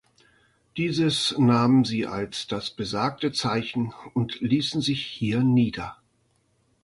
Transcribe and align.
Dieses 0.77 1.35
nahmen 1.37 1.83
sie 1.85 2.07
als 2.07 2.47
das 2.47 2.71
besagte 2.71 3.31
Zeichen 3.33 3.93
und 4.15 4.39
ließen 4.41 4.81
sich 4.81 5.05
hier 5.05 5.43
nieder. 5.43 6.01